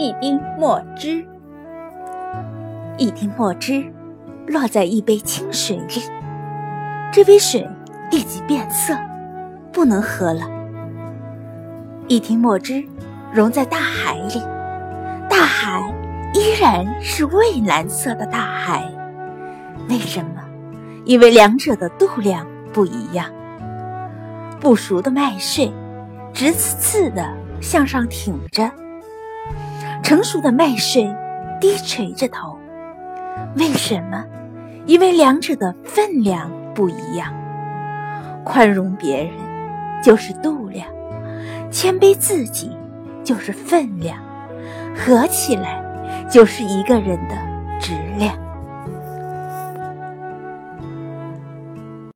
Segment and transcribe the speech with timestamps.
[0.00, 1.22] 一滴墨汁。
[2.96, 3.84] 一滴墨汁
[4.46, 6.00] 落在一杯清水里，
[7.12, 7.68] 这杯水
[8.10, 8.96] 立即变色，
[9.70, 10.40] 不能喝了。
[12.08, 12.82] 一滴墨汁
[13.30, 14.40] 溶在大海里，
[15.28, 15.82] 大海
[16.32, 18.90] 依然是蔚蓝色的大海。
[19.90, 20.40] 为什么？
[21.04, 23.26] 因为两者的度量不一样。
[24.60, 25.70] 不熟的麦穗
[26.32, 27.30] 直刺刺的
[27.60, 28.70] 向上挺着，
[30.10, 31.04] 成熟的麦穗
[31.60, 32.58] 低垂着头。
[33.54, 34.24] 为什么？
[34.84, 37.32] 因为两者的分量不一样。
[38.44, 39.32] 宽容别人
[40.02, 40.84] 就是度量，
[41.70, 42.76] 谦卑自己
[43.22, 44.18] 就是分量，
[44.96, 45.80] 合起来
[46.28, 47.36] 就是一个人的
[47.78, 48.34] 质量。